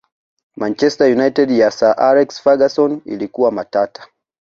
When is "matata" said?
3.51-4.07